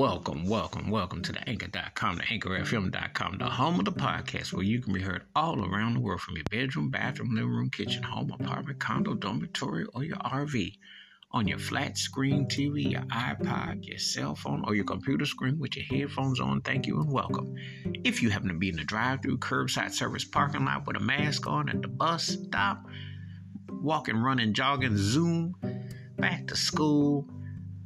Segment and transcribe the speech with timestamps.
[0.00, 4.80] Welcome, welcome, welcome to the anchor.com, the anchorfm.com, the home of the podcast where you
[4.80, 8.32] can be heard all around the world from your bedroom, bathroom, living room, kitchen, home,
[8.32, 10.72] apartment, condo, dormitory, or your RV.
[11.32, 15.76] On your flat screen TV, your iPod, your cell phone, or your computer screen with
[15.76, 17.54] your headphones on, thank you and welcome.
[18.02, 21.00] If you happen to be in the drive through curbside service parking lot with a
[21.00, 22.86] mask on at the bus stop,
[23.68, 25.54] walking, running, jogging, Zoom,
[26.16, 27.28] back to school,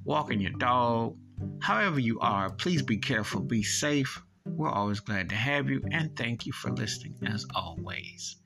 [0.05, 1.17] walking your dog,
[1.61, 4.23] However, you are, please be careful, be safe.
[4.47, 8.37] We're always glad to have you, and thank you for listening as always.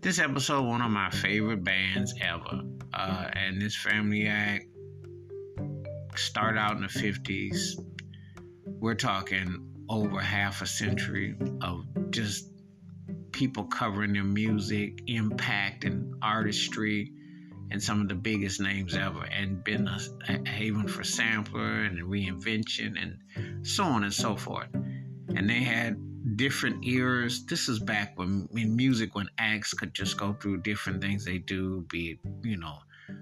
[0.00, 2.62] This episode, one of my favorite bands ever,
[2.94, 4.66] uh, and this family act
[6.16, 7.78] started out in the 50s.
[8.66, 12.50] We're talking over half a century of just
[13.32, 17.12] people covering their music, impact, and artistry
[17.70, 19.98] and some of the biggest names ever, and been a,
[20.28, 24.68] a haven for sampler and reinvention and so on and so forth.
[24.74, 25.96] And they had
[26.36, 27.46] different eras.
[27.46, 31.38] This is back when in music when acts could just go through different things they
[31.38, 32.78] do, be it, you know,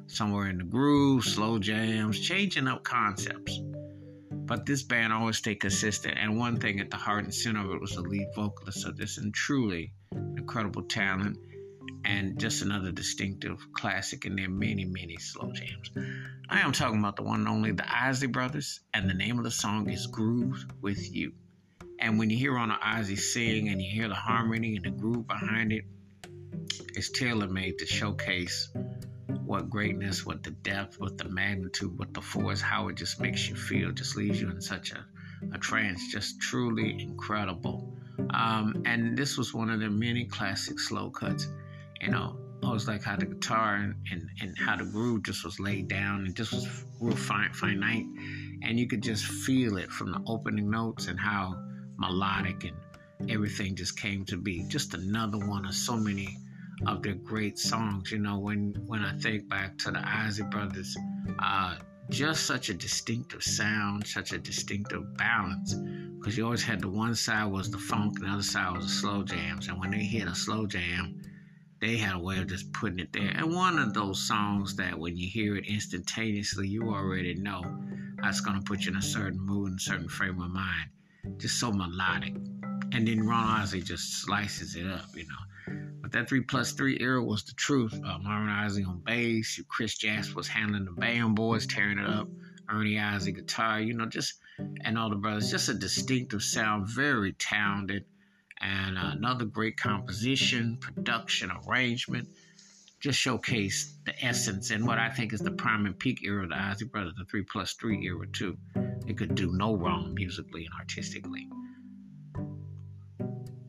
[0.06, 3.60] somewhere in the groove, slow jams, changing up concepts.
[4.30, 6.16] But this band always stayed consistent.
[6.19, 8.96] And one thing at the heart and center of it was the lead vocalist of
[8.96, 9.92] this and truly
[10.38, 11.36] incredible talent
[12.04, 15.91] and just another distinctive classic in their many, many slow jams.
[16.48, 19.44] I am talking about the one and only the Isley Brothers, and the name of
[19.44, 21.32] the song is Groove with You.
[21.98, 25.26] And when you hear Ronald Isley sing and you hear the harmony and the groove
[25.26, 25.84] behind it,
[26.94, 28.70] it's tailor made to showcase
[29.44, 33.48] what greatness, what the depth, what the magnitude, what the force, how it just makes
[33.48, 35.04] you feel, just leaves you in such a,
[35.52, 37.96] a trance, just truly incredible.
[38.30, 41.48] Um, and this was one of the many classic slow cuts
[42.00, 45.44] you know, I was like how the guitar and, and, and how the groove just
[45.44, 48.06] was laid down and just was real fine, finite.
[48.62, 51.54] And you could just feel it from the opening notes and how
[51.98, 54.64] melodic and everything just came to be.
[54.69, 56.36] Just another one of so many
[56.86, 58.10] of their great songs.
[58.10, 60.97] You know, when when I think back to the Isley Brothers,
[61.38, 61.76] uh,
[62.10, 65.75] just such a distinctive sound, such a distinctive balance.
[66.19, 68.86] Because you always had the one side was the funk, and the other side was
[68.86, 69.69] the slow jams.
[69.69, 71.20] And when they hit a slow jam,
[71.81, 73.31] they had a way of just putting it there.
[73.34, 77.62] And one of those songs that when you hear it instantaneously, you already know
[78.21, 80.91] that's going to put you in a certain mood and certain frame of mind.
[81.37, 82.34] Just so melodic.
[82.93, 85.75] And then Ron Isley just slices it up, you know.
[86.00, 87.95] But that 3 plus 3 era was the truth.
[87.95, 92.28] Uh, Marvin Isley on bass, Chris Jasper was handling the band boys, tearing it up.
[92.71, 94.34] Ernie Isley guitar, you know, just,
[94.84, 95.50] and all the brothers.
[95.50, 98.05] Just a distinctive sound, very talented
[98.60, 102.28] and another great composition, production, arrangement.
[103.00, 106.48] Just showcase the essence and what I think is the prime and peak era of
[106.48, 108.56] the Isley Brothers, the three plus three era too.
[109.06, 111.48] They could do no wrong musically and artistically.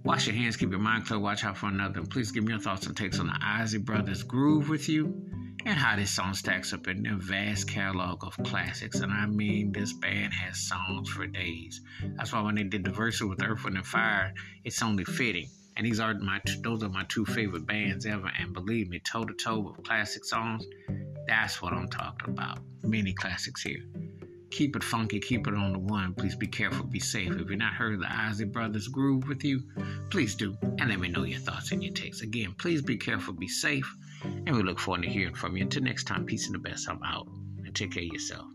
[0.04, 2.00] Wash your hands, keep your mind clear, watch out for another.
[2.00, 5.29] And please give me your thoughts and takes on the Isley Brothers groove with you
[5.66, 9.00] and how this song stacks up in their vast catalog of classics.
[9.00, 11.82] And I mean, this band has songs for days.
[12.16, 14.34] That's why when they did the verse with Earth, Wind, and Fire,
[14.64, 15.50] it's only fitting.
[15.78, 18.30] And these are my those are my two favorite bands ever.
[18.40, 20.66] And believe me, toe to toe with classic songs,
[21.28, 22.60] that's what I'm talking about.
[22.84, 23.84] Many classics here.
[24.52, 26.14] Keep it funky, keep it on the one.
[26.14, 27.32] Please be careful, be safe.
[27.32, 29.62] If you're not heard the Isley Brothers groove with you,
[30.10, 30.58] please do.
[30.80, 32.22] And let me know your thoughts and your takes.
[32.22, 33.90] Again, please be careful, be safe.
[34.24, 35.64] And we look forward to hearing from you.
[35.64, 36.90] Until next time, peace and the best.
[36.90, 37.28] I'm out.
[37.64, 38.48] And take care of yourself.